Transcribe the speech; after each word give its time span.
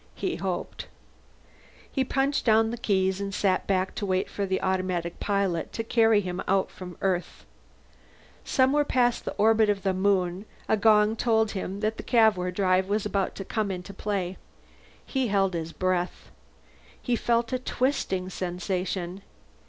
He 0.15 0.37
hoped. 0.37 0.87
He 1.91 2.03
punched 2.03 2.43
down 2.43 2.71
the 2.71 2.77
keys, 2.79 3.21
and 3.21 3.31
sat 3.31 3.67
back 3.67 3.93
to 3.93 4.03
wait 4.07 4.31
for 4.31 4.47
the 4.47 4.59
automatic 4.63 5.19
pilot 5.19 5.71
to 5.73 5.83
carry 5.83 6.21
him 6.21 6.41
out 6.47 6.71
from 6.71 6.97
Earth. 7.01 7.45
Somewhere 8.43 8.83
past 8.83 9.25
the 9.25 9.33
orbit 9.35 9.69
of 9.69 9.83
the 9.83 9.93
moon, 9.93 10.45
a 10.67 10.75
gong 10.75 11.15
told 11.15 11.51
him 11.51 11.81
that 11.81 11.97
the 11.97 12.01
Cavour 12.01 12.49
drive 12.49 12.89
was 12.89 13.05
about 13.05 13.35
to 13.35 13.45
come 13.45 13.69
into 13.69 13.93
play. 13.93 14.37
He 15.05 15.27
held 15.27 15.53
his 15.53 15.71
breath. 15.71 16.31
He 16.99 17.15
felt 17.15 17.53
a 17.53 17.59
twisting 17.59 18.31
sensation. 18.31 19.21